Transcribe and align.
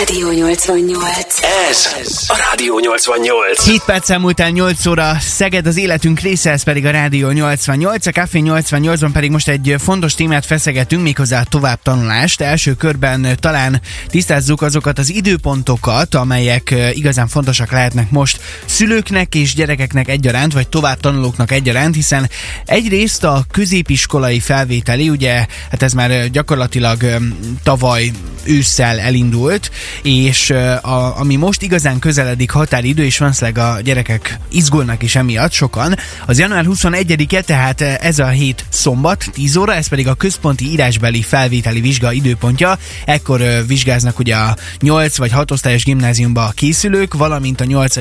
Rádió 0.00 0.30
88. 0.30 1.42
Ez 1.70 1.92
a 2.26 2.36
Rádió 2.50 2.78
88. 2.78 3.64
7 3.64 3.82
perc 3.84 4.10
el 4.10 4.50
8 4.50 4.86
óra, 4.86 5.16
Szeged 5.20 5.66
az 5.66 5.76
életünk 5.76 6.20
része, 6.20 6.50
ez 6.50 6.62
pedig 6.62 6.86
a 6.86 6.90
Rádió 6.90 7.30
88, 7.30 8.06
a 8.06 8.10
Café 8.10 8.40
88-ban 8.44 9.10
pedig 9.12 9.30
most 9.30 9.48
egy 9.48 9.74
fontos 9.78 10.14
témát 10.14 10.46
feszegetünk, 10.46 11.02
méghozzá 11.02 11.40
a 11.40 11.44
továbbtanulást. 11.44 12.40
Első 12.40 12.74
körben 12.74 13.36
talán 13.40 13.80
tisztázzuk 14.06 14.62
azokat 14.62 14.98
az 14.98 15.10
időpontokat, 15.10 16.14
amelyek 16.14 16.74
igazán 16.92 17.28
fontosak 17.28 17.70
lehetnek 17.72 18.10
most 18.10 18.40
szülőknek 18.64 19.34
és 19.34 19.54
gyerekeknek 19.54 20.08
egyaránt, 20.08 20.52
vagy 20.52 20.68
továbbtanulóknak 20.68 21.52
egyaránt, 21.52 21.94
hiszen 21.94 22.30
egyrészt 22.64 23.24
a 23.24 23.44
középiskolai 23.50 24.40
felvételi, 24.40 25.08
ugye, 25.08 25.46
hát 25.70 25.82
ez 25.82 25.92
már 25.92 26.30
gyakorlatilag 26.30 27.18
tavaly 27.62 28.10
ősszel 28.44 28.98
elindult, 28.98 29.70
és 30.02 30.50
a, 30.80 31.18
ami 31.18 31.36
most 31.36 31.62
igazán 31.62 31.98
közeledik 31.98 32.50
határidő, 32.50 33.04
és 33.04 33.18
valószínűleg 33.18 33.58
a 33.58 33.80
gyerekek 33.80 34.38
izgulnak 34.50 35.02
is 35.02 35.16
emiatt 35.16 35.52
sokan, 35.52 35.96
az 36.26 36.38
január 36.38 36.64
21-e, 36.68 37.40
tehát 37.40 37.80
ez 37.80 38.18
a 38.18 38.28
hét 38.28 38.64
szombat, 38.68 39.24
10 39.32 39.56
óra, 39.56 39.74
ez 39.74 39.88
pedig 39.88 40.08
a 40.08 40.14
központi 40.14 40.70
írásbeli 40.70 41.22
felvételi 41.22 41.80
vizsga 41.80 42.12
időpontja. 42.12 42.78
Ekkor 43.04 43.42
vizsgáznak 43.66 44.18
ugye 44.18 44.36
a 44.36 44.56
8 44.80 45.16
vagy 45.16 45.32
6 45.32 45.50
osztályos 45.50 45.84
gimnáziumba 45.84 46.44
a 46.44 46.50
készülők, 46.50 47.14
valamint 47.14 47.60
a 47.60 47.64
8 47.64 47.96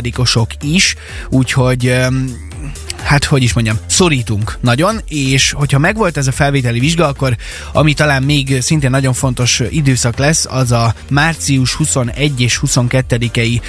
is, 0.62 0.96
úgyhogy 1.30 1.96
hát 3.10 3.26
hogy 3.26 3.44
is 3.44 3.54
mondjam, 3.54 3.78
szorítunk 3.86 4.58
nagyon, 4.62 5.02
és 5.08 5.52
hogyha 5.52 5.80
megvolt 5.80 6.18
ez 6.18 6.28
a 6.28 6.32
felvételi 6.32 6.80
vizsga, 6.80 7.08
akkor 7.08 7.36
ami 7.74 7.94
talán 7.94 8.24
még 8.24 8.62
szintén 8.62 8.90
nagyon 8.90 9.14
fontos 9.14 9.62
időszak 9.70 10.18
lesz, 10.18 10.46
az 10.50 10.72
a 10.72 10.94
március 11.08 11.74
21 11.74 12.42
és 12.42 12.60
22-i 12.66 13.62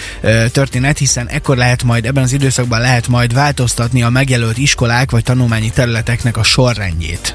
történet, 0.52 0.98
hiszen 0.98 1.28
ekkor 1.28 1.56
lehet 1.56 1.82
majd, 1.82 2.06
ebben 2.06 2.22
az 2.22 2.32
időszakban 2.32 2.80
lehet 2.80 3.08
majd 3.08 3.34
változtatni 3.34 4.02
a 4.02 4.10
megjelölt 4.10 4.58
iskolák 4.58 5.10
vagy 5.10 5.22
tanulmányi 5.22 5.70
területeknek 5.70 6.36
a 6.36 6.42
sorrendjét. 6.42 7.34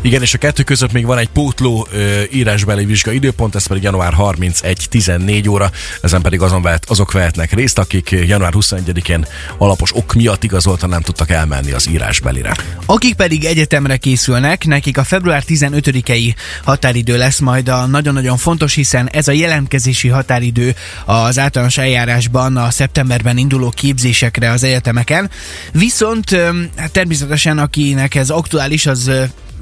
Igen, 0.00 0.22
és 0.22 0.34
a 0.34 0.38
kettő 0.38 0.62
között 0.62 0.92
még 0.92 1.06
van 1.06 1.18
egy 1.18 1.28
pótló 1.28 1.86
ö, 1.92 2.22
írásbeli 2.32 2.84
vizsga 2.84 3.12
időpont, 3.12 3.54
ez 3.54 3.66
pedig 3.66 3.82
január 3.82 4.14
31-14 4.18 5.50
óra, 5.50 5.70
ezen 6.02 6.22
pedig 6.22 6.40
azon 6.40 6.62
vehet, 6.62 6.84
azok 6.90 7.12
vehetnek 7.12 7.52
részt, 7.52 7.78
akik 7.78 8.10
január 8.10 8.52
21-én 8.56 9.26
alapos 9.58 9.94
ok 9.94 10.14
miatt 10.14 10.44
igazoltan 10.44 10.88
nem 10.88 11.00
tudtak 11.00 11.30
elmenni 11.30 11.70
az 11.72 11.88
írásbelire. 11.88 12.56
Akik 12.86 13.14
pedig 13.14 13.44
egyetemre 13.44 13.96
készülnek, 13.96 14.64
nekik 14.66 14.98
a 14.98 15.04
február 15.04 15.42
15-i 15.46 16.34
határidő 16.64 17.16
lesz 17.16 17.38
majd 17.38 17.68
a 17.68 17.86
nagyon-nagyon 17.86 18.36
fontos, 18.36 18.74
hiszen 18.74 19.08
ez 19.08 19.28
a 19.28 19.32
jelentkezési 19.32 20.08
határidő 20.08 20.74
az 21.04 21.38
általános 21.38 21.78
eljárásban 21.78 22.56
a 22.56 22.70
szeptemberben 22.70 23.36
induló 23.36 23.70
képzésekre 23.70 24.50
az 24.50 24.62
egyetemeken. 24.64 25.30
Viszont 25.72 26.30
hát 26.76 26.92
természetesen 26.92 27.58
akinek 27.58 28.14
ez 28.14 28.30
aktuális, 28.30 28.86
az 28.86 29.10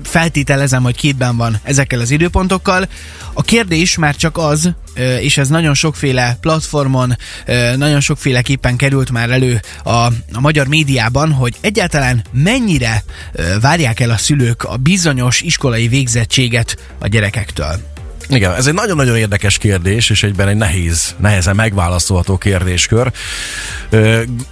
feltételezem, 0.02 0.82
hogy 0.82 0.96
képben 0.96 1.36
van 1.36 1.58
ezekkel 1.62 2.00
az 2.00 2.10
időpontokkal. 2.10 2.88
A 3.32 3.42
kérdés 3.42 3.96
már 3.96 4.16
csak 4.16 4.38
az, 4.38 4.72
és 5.20 5.38
ez 5.38 5.48
nagyon 5.48 5.74
sokféle 5.74 6.36
platformon, 6.40 7.16
nagyon 7.76 8.00
sokféleképpen 8.00 8.76
került 8.76 9.10
már 9.10 9.30
elő 9.30 9.60
a, 9.82 9.90
a 10.32 10.40
magyar 10.40 10.66
médiában, 10.66 11.32
hogy 11.32 11.54
egyáltalán 11.60 12.24
mennyire 12.32 13.04
várják 13.60 14.00
el 14.00 14.10
a 14.10 14.16
szülők 14.16 14.62
a 14.62 14.76
bizonyos 14.76 15.40
iskolai 15.40 15.88
végzettséget 15.88 16.76
a 16.98 17.06
gyerekektől. 17.06 17.95
Igen, 18.28 18.54
ez 18.54 18.66
egy 18.66 18.74
nagyon-nagyon 18.74 19.16
érdekes 19.16 19.58
kérdés, 19.58 20.10
és 20.10 20.22
egyben 20.22 20.48
egy 20.48 20.56
nehéz, 20.56 21.14
nehezen 21.18 21.54
megválaszolható 21.54 22.36
kérdéskör. 22.36 23.12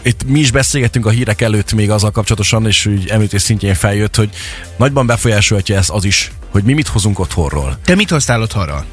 Itt 0.03 0.25
mi 0.27 0.39
is 0.39 0.51
beszélgettünk 0.51 1.07
a 1.07 1.11
hírek 1.11 1.41
előtt 1.41 1.73
még 1.73 1.91
azzal 1.91 2.11
kapcsolatosan, 2.11 2.67
és 2.67 2.87
úgy 2.87 3.09
említés 3.09 3.43
szintjén 3.43 3.75
feljött, 3.75 4.17
hogy 4.17 4.31
nagyban 4.77 5.07
befolyásolhatja 5.07 5.77
ezt 5.77 5.91
az 5.91 6.05
is, 6.05 6.33
hogy 6.55 6.65
mi 6.65 6.73
mit 6.73 6.89
hozunk 6.89 7.19
otthonról. 7.19 7.79
Te 7.85 7.95
mit 7.95 8.11
hoztál 8.11 8.43
otthonról? 8.43 8.85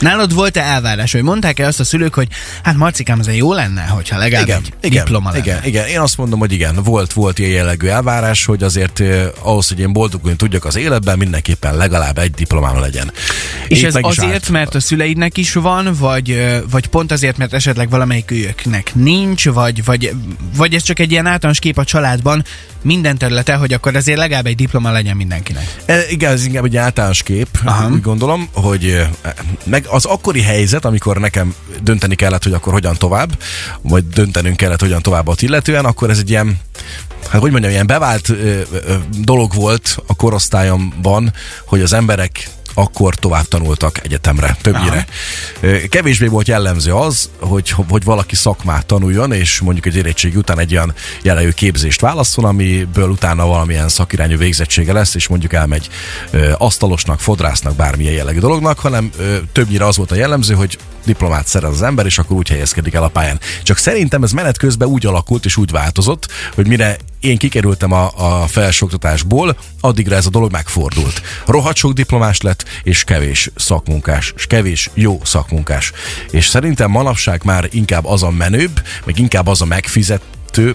Nálad 0.00 0.34
volt-e 0.34 0.60
elvárás, 0.60 1.12
hogy 1.12 1.22
mondták-e 1.22 1.66
azt 1.66 1.80
a 1.80 1.84
szülők, 1.84 2.14
hogy 2.14 2.28
hát 2.62 2.76
Marcikám, 2.76 3.18
azért 3.18 3.36
jó 3.36 3.52
lenne, 3.52 3.82
hogyha 3.82 4.18
legalább 4.18 4.46
igen, 4.46 4.60
egy 4.60 4.72
igen, 4.80 5.04
diploma 5.04 5.30
lenne. 5.30 5.42
Igen, 5.42 5.64
igen, 5.64 5.86
én 5.86 6.00
azt 6.00 6.16
mondom, 6.16 6.38
hogy 6.38 6.52
igen, 6.52 6.74
volt, 6.82 7.12
volt 7.12 7.38
ilyen 7.38 7.50
jellegű 7.50 7.86
elvárás, 7.86 8.44
hogy 8.44 8.62
azért 8.62 9.00
eh, 9.00 9.28
ahhoz, 9.42 9.68
hogy 9.68 9.80
én 9.80 9.92
boldogulni 9.92 10.36
tudjak 10.36 10.64
az 10.64 10.76
életben, 10.76 11.18
mindenképpen 11.18 11.76
legalább 11.76 12.18
egy 12.18 12.30
diplomám 12.30 12.80
legyen. 12.80 13.12
És 13.68 13.80
Épp 13.80 13.86
ez 13.86 13.94
azért, 14.00 14.32
állt. 14.32 14.48
mert 14.48 14.74
a 14.74 14.80
szüleidnek 14.80 15.36
is 15.36 15.52
van, 15.52 15.94
vagy, 15.98 16.60
vagy 16.70 16.86
pont 16.86 17.12
azért, 17.12 17.36
mert 17.36 17.54
esetleg 17.54 17.90
valamelyik 17.90 18.30
őknek 18.30 18.94
nincs, 18.94 19.48
vagy, 19.48 19.84
vagy, 19.84 20.14
vagy 20.56 20.74
ez 20.74 20.82
csak 20.82 20.98
egy 20.98 21.10
ilyen 21.10 21.26
általános 21.26 21.58
kép 21.58 21.78
a 21.78 21.84
családban, 21.84 22.44
minden 22.82 23.18
területe, 23.18 23.54
hogy 23.54 23.72
akkor 23.72 23.96
azért 23.96 24.18
legalább 24.18 24.46
egy 24.46 24.56
diploma 24.56 24.90
legyen 24.90 25.16
mindenkinek. 25.16 25.76
E, 25.84 26.00
igen, 26.08 26.32
ez 26.32 26.44
inkább 26.44 26.64
egy 26.64 26.76
általános 26.76 27.09
kép, 27.18 27.48
Aha. 27.64 27.90
úgy 27.90 28.00
gondolom, 28.00 28.48
hogy 28.52 29.06
meg 29.64 29.86
az 29.88 30.04
akkori 30.04 30.42
helyzet, 30.42 30.84
amikor 30.84 31.18
nekem 31.18 31.54
dönteni 31.82 32.14
kellett, 32.14 32.42
hogy 32.42 32.52
akkor 32.52 32.72
hogyan 32.72 32.96
tovább, 32.98 33.38
vagy 33.82 34.08
döntenünk 34.08 34.56
kellett, 34.56 34.80
hogyan 34.80 35.02
tovább 35.02 35.28
ott 35.28 35.42
illetően, 35.42 35.84
akkor 35.84 36.10
ez 36.10 36.18
egy 36.18 36.30
ilyen 36.30 36.58
hát 37.28 37.40
hogy 37.40 37.50
mondjam, 37.50 37.72
ilyen 37.72 37.86
bevált 37.86 38.28
ö, 38.28 38.60
ö, 38.72 38.94
dolog 39.18 39.54
volt 39.54 39.96
a 40.06 40.14
korosztályomban, 40.14 41.32
hogy 41.66 41.80
az 41.80 41.92
emberek 41.92 42.48
akkor 42.74 43.14
tovább 43.14 43.44
tanultak 43.44 44.04
egyetemre, 44.04 44.56
többnyire. 44.60 45.06
Aha. 45.62 45.76
Kevésbé 45.88 46.26
volt 46.26 46.48
jellemző 46.48 46.94
az, 46.94 47.30
hogy, 47.38 47.74
hogy 47.88 48.04
valaki 48.04 48.34
szakmát 48.34 48.86
tanuljon, 48.86 49.32
és 49.32 49.60
mondjuk 49.60 49.86
egy 49.86 49.96
érettség 49.96 50.36
után 50.36 50.58
egy 50.58 50.72
olyan 50.72 50.94
jellegű 51.22 51.50
képzést 51.50 52.00
válaszol, 52.00 52.44
amiből 52.44 53.08
utána 53.08 53.46
valamilyen 53.46 53.88
szakirányú 53.88 54.36
végzettsége 54.36 54.92
lesz, 54.92 55.14
és 55.14 55.28
mondjuk 55.28 55.52
elmegy 55.52 55.88
ö, 56.30 56.52
asztalosnak, 56.58 57.20
fodrásznak, 57.20 57.76
bármilyen 57.76 58.14
jellegű 58.14 58.38
dolognak, 58.38 58.78
hanem 58.78 59.10
ö, 59.18 59.36
többnyire 59.52 59.86
az 59.86 59.96
volt 59.96 60.10
a 60.10 60.14
jellemző, 60.14 60.54
hogy 60.54 60.78
diplomát 61.04 61.46
szerez 61.46 61.70
az 61.70 61.82
ember, 61.82 62.06
és 62.06 62.18
akkor 62.18 62.36
úgy 62.36 62.48
helyezkedik 62.48 62.94
el 62.94 63.02
a 63.02 63.08
pályán. 63.08 63.40
Csak 63.62 63.76
szerintem 63.76 64.22
ez 64.22 64.32
menet 64.32 64.58
közben 64.58 64.88
úgy 64.88 65.06
alakult 65.06 65.44
és 65.44 65.56
úgy 65.56 65.70
változott, 65.70 66.28
hogy 66.54 66.66
mire 66.66 66.96
én 67.20 67.38
kikerültem 67.38 67.92
a, 67.92 68.10
a 68.14 68.46
felsőoktatásból, 68.46 69.56
addigra 69.80 70.16
ez 70.16 70.26
a 70.26 70.30
dolog 70.30 70.52
megfordult. 70.52 71.22
Rohadt 71.46 71.76
sok 71.76 71.92
diplomás 71.92 72.40
lett, 72.40 72.64
és 72.82 73.04
kevés 73.04 73.50
szakmunkás, 73.56 74.32
és 74.36 74.46
kevés 74.46 74.90
jó 74.94 75.20
szakmunkás. 75.24 75.92
És 76.30 76.46
szerintem 76.46 76.90
manapság 76.90 77.44
már 77.44 77.68
inkább 77.70 78.06
az 78.06 78.22
a 78.22 78.30
menőbb, 78.30 78.82
meg 79.04 79.18
inkább 79.18 79.46
az 79.46 79.60
a 79.60 79.64
megfizet, 79.64 80.22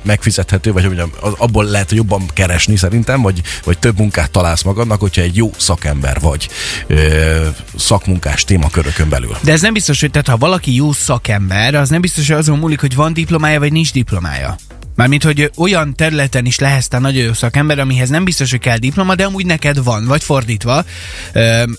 megfizethető, 0.03 0.71
vagy 0.71 0.85
hogy 0.85 1.01
abból 1.19 1.65
lehet 1.65 1.91
jobban 1.91 2.25
keresni 2.33 2.75
szerintem, 2.75 3.21
vagy, 3.21 3.41
vagy 3.63 3.77
több 3.77 3.97
munkát 3.97 4.31
találsz 4.31 4.61
magadnak, 4.61 4.99
hogyha 4.99 5.21
egy 5.21 5.35
jó 5.35 5.51
szakember 5.57 6.19
vagy 6.19 6.49
ö, 6.87 7.47
szakmunkás 7.75 8.43
témakörökön 8.43 9.09
belül. 9.09 9.37
De 9.41 9.51
ez 9.51 9.61
nem 9.61 9.73
biztos, 9.73 9.99
hogy 9.99 10.11
tehát 10.11 10.27
ha 10.27 10.37
valaki 10.37 10.75
jó 10.75 10.91
szakember, 10.91 11.75
az 11.75 11.89
nem 11.89 12.01
biztos, 12.01 12.27
hogy 12.27 12.37
azon 12.37 12.57
múlik, 12.57 12.79
hogy 12.79 12.95
van 12.95 13.13
diplomája, 13.13 13.59
vagy 13.59 13.71
nincs 13.71 13.91
diplomája. 13.91 14.55
Mármint, 14.95 15.23
hogy 15.23 15.51
olyan 15.57 15.95
területen 15.95 16.45
is 16.45 16.59
lehetsz 16.59 16.87
te 16.87 16.99
nagyon 16.99 17.23
jó 17.23 17.33
szakember, 17.33 17.79
amihez 17.79 18.09
nem 18.09 18.23
biztos, 18.23 18.51
hogy 18.51 18.59
kell 18.59 18.77
diploma, 18.77 19.15
de 19.15 19.25
amúgy 19.25 19.45
neked 19.45 19.83
van, 19.83 20.05
vagy 20.05 20.23
fordítva, 20.23 20.83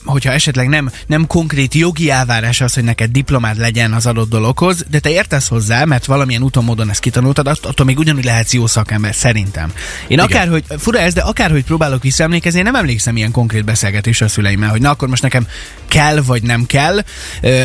hogyha 0.05 0.33
esetleg 0.33 0.69
nem, 0.69 0.91
nem 1.07 1.27
konkrét 1.27 1.75
jogi 1.75 2.11
elvárás 2.11 2.61
az, 2.61 2.75
hogy 2.75 2.85
neked 2.85 3.11
diplomád 3.11 3.59
legyen 3.59 3.93
az 3.93 4.07
adott 4.07 4.29
dologhoz, 4.29 4.85
de 4.91 4.99
te 4.99 5.11
értesz 5.11 5.49
hozzá, 5.49 5.85
mert 5.85 6.05
valamilyen 6.05 6.43
úton 6.43 6.65
módon 6.65 6.91
ezt 6.91 7.01
kitanultad, 7.01 7.47
attól 7.47 7.87
még 7.87 7.99
ugyanúgy 7.99 8.25
lehetsz 8.25 8.53
jó 8.53 8.67
szakember, 8.67 9.15
szerintem. 9.15 9.73
Én 10.09 10.21
akárhogy, 10.21 10.65
fura 10.79 10.99
ez, 10.99 11.15
de 11.15 11.21
akárhogy 11.21 11.65
próbálok 11.65 12.03
visszaemlékezni, 12.03 12.59
én 12.59 12.65
nem 12.65 12.75
emlékszem 12.75 13.17
ilyen 13.17 13.31
konkrét 13.31 13.65
beszélgetésre 13.65 14.27
a 14.27 14.29
szüleimmel, 14.29 14.71
hogy 14.71 14.81
na 14.81 14.91
akkor 14.91 15.09
most 15.09 15.23
nekem 15.23 15.47
kell, 15.89 16.21
vagy 16.21 16.43
nem 16.43 16.67
kell. 16.67 17.05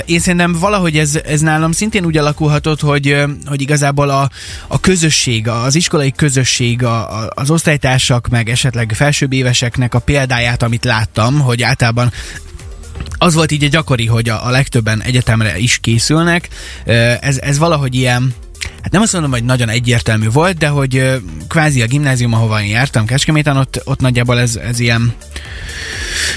Én 0.05 0.19
szerintem 0.19 0.53
valahogy 0.59 0.97
ez, 0.97 1.19
ez 1.25 1.41
nálam 1.41 1.71
szintén 1.71 2.05
úgy 2.05 2.17
alakulhatott, 2.17 2.81
hogy, 2.81 3.17
hogy 3.45 3.61
igazából 3.61 4.09
a, 4.09 4.29
a 4.67 4.79
közösség 4.79 5.40
közösség, 5.41 5.65
az 5.65 5.75
iskolai 5.75 6.11
közösség, 6.11 6.83
az 7.29 7.49
osztálytársak, 7.49 8.27
meg 8.27 8.49
esetleg 8.49 8.91
felsőbb 8.95 9.33
éveseknek 9.33 9.93
a 9.93 9.99
példáját, 9.99 10.63
amit 10.63 10.83
láttam, 10.83 11.39
hogy 11.39 11.61
általában 11.61 12.11
az 13.17 13.33
volt 13.33 13.51
így 13.51 13.63
a 13.63 13.67
gyakori, 13.67 14.05
hogy 14.05 14.29
a, 14.29 14.45
a 14.45 14.49
legtöbben 14.49 15.01
egyetemre 15.01 15.57
is 15.57 15.77
készülnek. 15.77 16.47
Ez, 17.19 17.37
ez 17.37 17.57
valahogy 17.57 17.95
ilyen, 17.95 18.33
hát 18.81 18.91
nem 18.91 19.01
azt 19.01 19.13
mondom, 19.13 19.31
hogy 19.31 19.43
nagyon 19.43 19.69
egyértelmű 19.69 20.29
volt, 20.29 20.57
de 20.57 20.67
hogy 20.67 21.21
kvázi 21.47 21.81
a 21.81 21.85
gimnázium, 21.85 22.33
ahova 22.33 22.61
én 22.61 22.69
jártam 22.69 23.05
Kecskeméten, 23.05 23.57
ott, 23.57 23.81
ott 23.83 23.99
nagyjából 23.99 24.39
ez, 24.39 24.55
ez 24.55 24.79
ilyen 24.79 25.13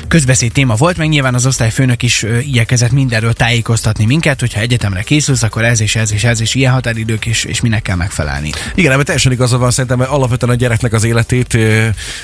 közbeszéd 0.09 0.53
téma 0.53 0.75
volt, 0.75 0.97
meg 0.97 1.09
nyilván 1.09 1.35
az 1.35 1.47
osztályfőnök 1.47 2.03
is 2.03 2.27
igyekezett 2.41 2.91
mindenről 2.91 3.33
tájékoztatni 3.33 4.05
minket, 4.05 4.41
hogyha 4.41 4.61
egyetemre 4.61 5.03
készülsz, 5.03 5.43
akkor 5.43 5.65
ez 5.65 5.81
és 5.81 5.97
ez 5.97 6.13
és 6.13 6.25
ez 6.25 6.41
és 6.41 6.55
ilyen 6.55 6.73
határidők 6.73 7.27
és, 7.27 7.45
és 7.45 7.61
minek 7.61 7.83
kell 7.83 7.97
megfelelni. 7.97 8.51
Igen, 8.75 8.93
mert 8.93 9.05
teljesen 9.05 9.33
igaza 9.33 9.59
van, 9.59 9.71
szerintem 9.71 9.99
mert 9.99 10.11
alapvetően 10.11 10.53
a 10.53 10.55
gyereknek 10.55 10.93
az 10.93 11.05
életét 11.05 11.59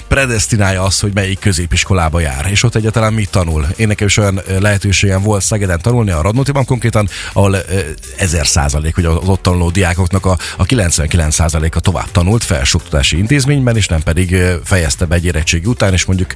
predestinálja 0.08 0.82
az, 0.82 1.00
hogy 1.00 1.10
melyik 1.14 1.38
középiskolába 1.38 2.20
jár, 2.20 2.46
és 2.50 2.62
ott 2.62 2.74
egyáltalán 2.74 3.12
mit 3.12 3.30
tanul. 3.30 3.66
Én 3.76 3.86
nekem 3.86 4.06
is 4.06 4.16
olyan 4.16 4.40
lehetőségem 4.58 5.22
volt 5.22 5.42
Szegeden 5.42 5.80
tanulni, 5.80 6.10
a 6.10 6.22
Radnótiban 6.22 6.64
konkrétan, 6.64 7.08
ahol 7.32 7.56
ezer 8.16 8.46
százalék, 8.46 8.94
hogy 8.94 9.04
az 9.04 9.28
ott 9.28 9.42
tanuló 9.42 9.70
diákoknak 9.70 10.26
a, 10.26 10.38
a 10.56 10.64
99 10.64 11.34
százaléka 11.34 11.80
tovább 11.80 12.10
tanult 12.10 12.44
felsőoktatási 12.44 13.18
intézményben, 13.18 13.76
és 13.76 13.86
nem 13.86 14.02
pedig 14.02 14.36
fejezte 14.64 15.04
be 15.04 15.14
egy 15.14 15.24
érettségi 15.24 15.66
után, 15.66 15.92
és 15.92 16.04
mondjuk 16.04 16.32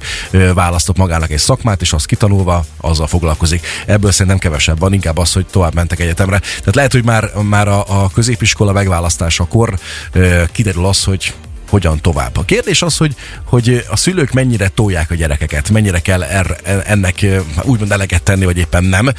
választott 0.53 0.97
magának 0.97 1.29
szakmát, 1.41 1.81
és 1.81 1.93
azt 1.93 2.05
kitanulva 2.05 2.65
azzal 2.81 3.07
foglalkozik. 3.07 3.67
Ebből 3.85 4.11
szerintem 4.11 4.37
kevesebb 4.37 4.79
van, 4.79 4.93
inkább 4.93 5.17
az, 5.17 5.33
hogy 5.33 5.45
tovább 5.45 5.73
mentek 5.73 5.99
egyetemre. 5.99 6.39
Tehát 6.39 6.75
lehet, 6.75 6.91
hogy 6.91 7.03
már, 7.03 7.31
már 7.41 7.67
a, 7.67 8.03
a 8.03 8.09
középiskola 8.13 8.71
megválasztásakor 8.71 9.79
ö, 10.11 10.43
kiderül 10.51 10.85
az, 10.85 11.03
hogy 11.03 11.33
hogyan 11.69 12.01
tovább. 12.01 12.37
A 12.37 12.43
kérdés 12.43 12.81
az, 12.81 12.97
hogy, 12.97 13.15
hogy 13.43 13.85
a 13.89 13.95
szülők 13.95 14.31
mennyire 14.31 14.67
tolják 14.67 15.11
a 15.11 15.15
gyerekeket, 15.15 15.69
mennyire 15.69 15.99
kell 15.99 16.23
er, 16.23 16.57
ennek 16.85 17.25
úgymond 17.63 17.91
eleget 17.91 18.23
tenni, 18.23 18.45
vagy 18.45 18.57
éppen 18.57 18.83
nem. 18.83 19.11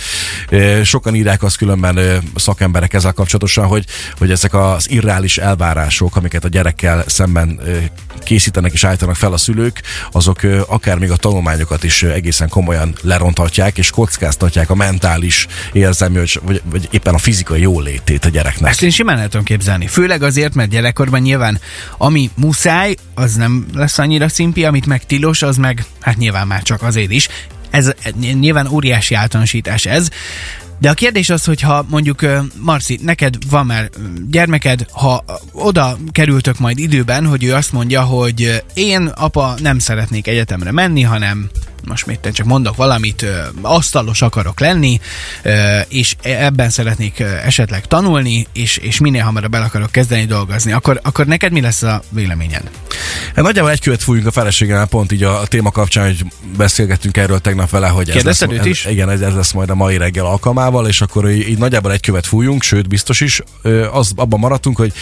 Sokan 0.84 1.14
írják 1.14 1.43
azt 1.43 1.56
különben 1.56 2.22
szakemberek 2.34 2.94
ezzel 2.94 3.12
kapcsolatosan, 3.12 3.66
hogy, 3.66 3.84
hogy 4.19 4.31
ezek 4.31 4.54
az 4.54 4.90
irreális 4.90 5.38
elvárások, 5.38 6.16
amiket 6.16 6.44
a 6.44 6.48
gyerekkel 6.48 7.04
szemben 7.06 7.60
készítenek 8.25 8.72
és 8.72 8.84
állítanak 8.84 9.16
fel 9.16 9.32
a 9.32 9.37
szülők, 9.37 9.82
azok 10.12 10.40
akár 10.66 10.99
még 10.99 11.10
a 11.10 11.16
tanulmányokat 11.16 11.84
is 11.84 12.02
egészen 12.02 12.49
komolyan 12.49 12.94
leronthatják, 13.02 13.78
és 13.78 13.90
kockáztatják 13.90 14.70
a 14.70 14.75
mentális 14.75 15.46
érzelmi, 15.72 16.19
vagy, 16.42 16.62
vagy 16.64 16.88
éppen 16.90 17.14
a 17.14 17.19
fizikai 17.19 17.60
jólétét 17.60 18.25
a 18.25 18.28
gyereknek. 18.28 18.70
Ezt 18.70 18.82
én 18.82 18.90
simán 18.90 19.19
el 19.19 19.28
tudom 19.28 19.44
képzelni. 19.44 19.87
Főleg 19.87 20.22
azért, 20.22 20.54
mert 20.54 20.70
gyerekkorban 20.70 21.20
nyilván 21.20 21.60
ami 21.99 22.31
muszáj, 22.36 22.94
az 23.14 23.34
nem 23.34 23.66
lesz 23.74 23.98
annyira 23.98 24.28
szimpi, 24.28 24.64
amit 24.64 24.86
meg 24.86 25.06
tilos, 25.06 25.42
az 25.42 25.56
meg, 25.56 25.84
hát 26.00 26.16
nyilván 26.16 26.46
már 26.46 26.62
csak 26.62 26.82
azért 26.82 27.10
is. 27.10 27.28
Ez 27.70 27.92
nyilván 28.20 28.66
óriási 28.66 29.14
általánosítás 29.14 29.86
ez, 29.86 30.08
de 30.78 30.90
a 30.90 30.94
kérdés 30.94 31.30
az, 31.30 31.44
hogy 31.44 31.60
ha 31.60 31.86
mondjuk, 31.88 32.26
Marci, 32.60 32.98
neked 33.02 33.34
van 33.50 33.66
már 33.66 33.90
gyermeked, 34.30 34.86
ha 34.90 35.24
oda 35.52 35.98
kerültök 36.12 36.58
majd 36.58 36.78
időben, 36.78 37.26
hogy 37.26 37.44
ő 37.44 37.54
azt 37.54 37.72
mondja, 37.72 38.02
hogy 38.02 38.62
én, 38.74 39.06
apa, 39.06 39.54
nem 39.62 39.78
szeretnék 39.78 40.26
egyetemre 40.26 40.72
menni, 40.72 41.02
hanem 41.02 41.50
most 41.86 42.06
még 42.06 42.18
csak 42.32 42.46
mondok 42.46 42.76
valamit, 42.76 43.26
asztalos 43.60 44.22
akarok 44.22 44.60
lenni, 44.60 45.00
és 45.88 46.16
ebben 46.22 46.70
szeretnék 46.70 47.20
esetleg 47.20 47.86
tanulni, 47.86 48.46
és, 48.52 48.76
és 48.76 48.98
minél 48.98 49.22
hamarabb 49.22 49.54
el 49.54 49.62
akarok 49.62 49.90
kezdeni 49.90 50.24
dolgozni, 50.24 50.72
akkor, 50.72 51.00
akkor 51.02 51.26
neked 51.26 51.52
mi 51.52 51.60
lesz 51.60 51.82
a 51.82 52.02
véleményed? 52.08 52.70
Hát 53.34 53.44
nagyjából 53.44 53.70
egy 53.70 53.80
követ 53.80 54.02
fújunk 54.02 54.26
a 54.26 54.30
feleségemmel, 54.30 54.86
pont 54.86 55.12
így 55.12 55.22
a, 55.22 55.40
a 55.40 55.46
téma 55.46 55.70
kapcsán, 55.70 56.06
hogy 56.06 56.24
beszélgettünk 56.56 57.16
erről 57.16 57.40
tegnap 57.40 57.70
vele, 57.70 57.88
hogy 57.88 58.10
ez 58.10 58.22
lesz, 58.22 58.42
őt 58.42 58.64
is? 58.64 58.84
Ez, 58.86 58.92
igen, 58.92 59.10
ez, 59.10 59.20
ez 59.20 59.34
lesz 59.34 59.52
majd 59.52 59.70
a 59.70 59.74
mai 59.74 59.96
reggel 59.96 60.24
alkalmával, 60.24 60.88
és 60.88 61.00
akkor 61.00 61.30
így, 61.30 61.48
így 61.48 61.58
nagyjából 61.58 61.92
egy 61.92 62.00
követ 62.00 62.26
fújunk, 62.26 62.62
sőt 62.62 62.88
biztos 62.88 63.20
is, 63.20 63.42
az, 63.92 64.12
abban 64.16 64.38
maradtunk, 64.38 64.76
hogy 64.76 64.92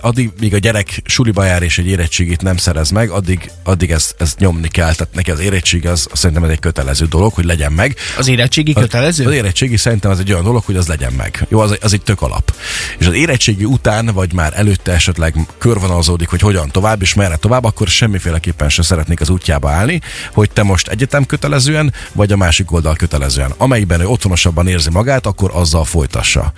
addig, 0.00 0.30
míg 0.40 0.54
a 0.54 0.58
gyerek 0.58 1.02
suliba 1.04 1.44
jár 1.44 1.62
és 1.62 1.78
egy 1.78 1.86
érettségit 1.86 2.42
nem 2.42 2.56
szerez 2.56 2.90
meg, 2.90 3.10
addig, 3.10 3.50
addig 3.62 3.90
ezt, 3.90 4.14
ezt 4.18 4.38
nyomni 4.38 4.68
kell, 4.68 4.94
tehát 4.94 5.14
neki 5.14 5.30
az 5.30 5.40
érettség 5.40 5.86
az, 5.86 6.05
az 6.10 6.18
szerintem 6.18 6.44
ez 6.44 6.50
egy 6.50 6.58
kötelező 6.58 7.06
dolog, 7.06 7.32
hogy 7.32 7.44
legyen 7.44 7.72
meg. 7.72 7.96
Az 8.18 8.28
érettségi 8.28 8.72
kötelező? 8.72 9.24
Az, 9.24 9.30
az 9.30 9.36
érettségi 9.36 9.76
szerintem 9.76 10.10
az 10.10 10.18
egy 10.18 10.32
olyan 10.32 10.44
dolog, 10.44 10.64
hogy 10.64 10.76
az 10.76 10.86
legyen 10.86 11.12
meg. 11.12 11.46
Jó, 11.48 11.60
az, 11.60 11.78
az 11.82 11.92
egy 11.92 12.02
tök 12.02 12.22
alap. 12.22 12.54
És 12.98 13.06
az 13.06 13.12
érettségi 13.12 13.64
után, 13.64 14.06
vagy 14.06 14.32
már 14.32 14.52
előtte 14.56 14.92
esetleg 14.92 15.34
körvonalazódik, 15.58 16.28
hogy 16.28 16.40
hogyan 16.40 16.70
tovább, 16.70 17.02
és 17.02 17.14
merre 17.14 17.36
tovább, 17.36 17.64
akkor 17.64 17.88
semmiféleképpen 17.88 18.68
se 18.68 18.82
szeretnék 18.82 19.20
az 19.20 19.28
útjába 19.28 19.70
állni, 19.70 20.00
hogy 20.32 20.50
te 20.50 20.62
most 20.62 20.88
egyetem 20.88 21.26
kötelezően, 21.26 21.92
vagy 22.12 22.32
a 22.32 22.36
másik 22.36 22.72
oldal 22.72 22.96
kötelezően. 22.96 23.54
Amelyikben 23.56 24.00
ő 24.00 24.06
otthonosabban 24.06 24.68
érzi 24.68 24.90
magát, 24.90 25.26
akkor 25.26 25.50
azzal 25.54 25.84
folytassa. 25.84 26.52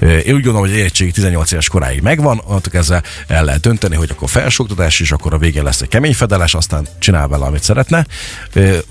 Én 0.00 0.34
úgy 0.34 0.42
gondolom, 0.42 0.60
hogy 0.60 0.70
érettségi 0.70 1.10
18 1.10 1.52
éves 1.52 1.68
koráig 1.68 2.00
megvan, 2.02 2.38
annak 2.46 2.74
ezzel 2.74 3.02
el 3.26 3.44
lehet 3.44 3.60
dönteni, 3.60 3.96
hogy 3.96 4.10
akkor 4.10 4.28
felsőoktatás, 4.28 5.00
és 5.00 5.12
akkor 5.12 5.34
a 5.34 5.38
végén 5.38 5.62
lesz 5.62 5.80
egy 5.80 5.88
kemény 5.88 6.14
fedeles, 6.14 6.54
aztán 6.54 6.86
csinál 6.98 7.28
vele, 7.28 7.44
amit 7.44 7.62
szeretne 7.62 8.06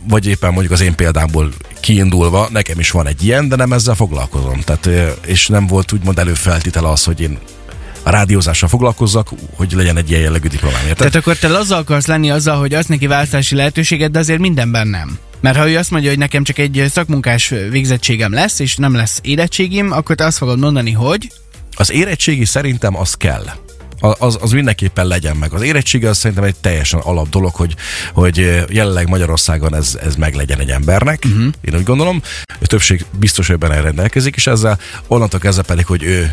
vagy 0.07 0.25
éppen 0.27 0.51
mondjuk 0.51 0.73
az 0.73 0.81
én 0.81 0.95
példámból 0.95 1.49
kiindulva, 1.79 2.47
nekem 2.51 2.79
is 2.79 2.91
van 2.91 3.07
egy 3.07 3.23
ilyen, 3.23 3.47
de 3.47 3.55
nem 3.55 3.73
ezzel 3.73 3.95
foglalkozom. 3.95 4.59
Tehát, 4.59 4.89
és 5.25 5.47
nem 5.47 5.67
volt 5.67 5.91
úgymond 5.91 6.19
előfeltétele 6.19 6.89
az, 6.89 7.03
hogy 7.03 7.19
én 7.19 7.37
a 8.03 8.09
rádiózással 8.09 8.69
foglalkozzak, 8.69 9.29
hogy 9.55 9.71
legyen 9.71 9.97
egy 9.97 10.09
ilyen 10.09 10.21
jellegű 10.21 10.47
diplomám. 10.47 10.81
Érted? 10.81 10.97
Tehát 10.97 11.15
akkor 11.15 11.37
te 11.37 11.57
azzal 11.57 11.79
akarsz 11.79 12.05
lenni 12.05 12.31
azzal, 12.31 12.59
hogy 12.59 12.73
az 12.73 12.85
neki 12.85 13.07
választási 13.07 13.55
lehetőséget, 13.55 14.11
de 14.11 14.19
azért 14.19 14.39
mindenben 14.39 14.87
nem. 14.87 15.17
Mert 15.39 15.57
ha 15.57 15.69
ő 15.69 15.77
azt 15.77 15.91
mondja, 15.91 16.09
hogy 16.09 16.19
nekem 16.19 16.43
csak 16.43 16.57
egy 16.57 16.85
szakmunkás 16.89 17.53
végzettségem 17.69 18.33
lesz, 18.33 18.59
és 18.59 18.75
nem 18.75 18.95
lesz 18.95 19.19
érettségim, 19.21 19.91
akkor 19.91 20.15
te 20.15 20.25
azt 20.25 20.37
fogod 20.37 20.59
mondani, 20.59 20.91
hogy... 20.91 21.31
Az 21.75 21.91
érettségi 21.91 22.45
szerintem 22.45 22.97
az 22.97 23.13
kell 23.13 23.45
az, 24.11 24.37
az 24.41 24.51
mindenképpen 24.51 25.07
legyen 25.07 25.35
meg. 25.35 25.53
Az 25.53 25.61
érettsége 25.61 26.09
az 26.09 26.17
szerintem 26.17 26.45
egy 26.45 26.55
teljesen 26.55 26.99
alap 26.99 27.29
dolog, 27.29 27.55
hogy, 27.55 27.75
hogy 28.13 28.63
jelenleg 28.69 29.07
Magyarországon 29.07 29.75
ez, 29.75 29.97
ez 30.03 30.15
meg 30.15 30.33
legyen 30.33 30.59
egy 30.59 30.69
embernek. 30.69 31.23
Uh-huh. 31.25 31.53
Én 31.61 31.75
úgy 31.75 31.83
gondolom. 31.83 32.21
A 32.61 32.67
többség 32.67 33.05
biztos, 33.19 33.47
hogy 33.47 33.57
benne 33.57 33.81
rendelkezik 33.81 34.35
is 34.35 34.47
ezzel. 34.47 34.79
Onnantól 35.07 35.39
kezdve 35.39 35.63
pedig, 35.63 35.85
hogy 35.85 36.03
ő 36.03 36.31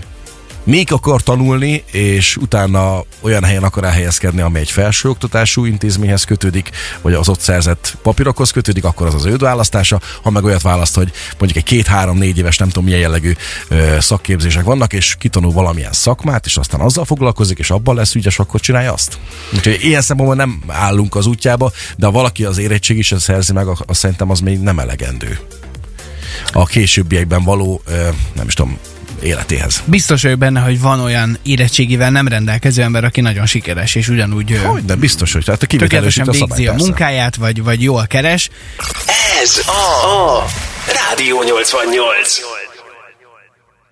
még 0.65 0.93
akar 0.93 1.23
tanulni, 1.23 1.85
és 1.91 2.37
utána 2.37 3.05
olyan 3.21 3.45
helyen 3.45 3.63
akar 3.63 3.85
elhelyezkedni, 3.85 4.41
ami 4.41 4.59
egy 4.59 4.71
felsőoktatású 4.71 5.65
intézményhez 5.65 6.25
kötődik, 6.25 6.71
vagy 7.01 7.13
az 7.13 7.29
ott 7.29 7.41
szerzett 7.41 7.97
papírokhoz 8.03 8.51
kötődik, 8.51 8.85
akkor 8.85 9.07
az 9.07 9.15
az 9.15 9.25
ő 9.25 9.37
választása. 9.37 10.01
Ha 10.23 10.31
meg 10.31 10.45
olyat 10.45 10.63
választ, 10.63 10.95
hogy 10.95 11.13
mondjuk 11.39 11.57
egy 11.57 11.71
két-három-négy 11.77 12.39
éves, 12.39 12.59
nem 12.59 12.69
tudom 12.69 12.85
milyen 12.85 13.01
jellegű 13.01 13.33
ö, 13.69 13.97
szakképzések 14.01 14.65
vannak, 14.65 14.93
és 14.93 15.17
kitanul 15.19 15.53
valamilyen 15.53 15.93
szakmát, 15.93 16.47
és 16.47 16.57
aztán 16.57 16.81
azzal 16.81 17.05
foglalkozik, 17.05 17.59
és 17.59 17.71
abban 17.71 17.95
lesz 17.95 18.15
ügyes, 18.15 18.39
akkor 18.39 18.61
csinálja 18.61 18.93
azt. 18.93 19.19
Úgyhogy 19.55 19.79
ilyen 19.81 20.03
szempontból 20.03 20.37
nem 20.37 20.63
állunk 20.67 21.15
az 21.15 21.27
útjába, 21.27 21.73
de 21.97 22.07
ha 22.07 22.13
valaki 22.13 22.45
az 22.45 22.59
érettség 22.59 22.99
is 22.99 23.15
szerzi 23.19 23.53
meg, 23.53 23.67
azt 23.67 24.01
szerintem 24.01 24.31
az 24.31 24.41
még 24.41 24.61
nem 24.61 24.79
elegendő. 24.79 25.39
A 26.53 26.65
későbbiekben 26.65 27.43
való, 27.43 27.83
ö, 27.87 28.09
nem 28.33 28.47
is 28.47 28.55
tudom, 28.55 28.79
életéhez. 29.23 29.83
Biztos 29.85 30.23
vagyok 30.23 30.39
benne, 30.39 30.61
hogy 30.61 30.81
van 30.81 31.01
olyan 31.01 31.39
érettségivel 31.43 32.11
nem 32.11 32.29
rendelkező 32.29 32.83
ember, 32.83 33.05
aki 33.05 33.21
nagyon 33.21 33.47
sikeres, 33.47 33.95
és 33.95 34.09
ugyanúgy 34.09 34.61
hogy, 34.65 34.85
de 34.85 34.95
biztos, 34.95 35.33
hogy 35.33 35.45
tehát 35.45 35.63
a 35.63 35.67
tökéletesen 35.67 36.25
végzi 36.25 36.43
a, 36.43 36.47
szabály, 36.47 36.67
a 36.67 36.73
munkáját, 36.73 37.37
vagy, 37.37 37.63
vagy 37.63 37.83
jól 37.83 38.07
keres. 38.07 38.49
Ez 39.43 39.61
a, 39.67 40.39
a 40.39 40.47
Rádió 40.87 41.43
88. 41.43 42.52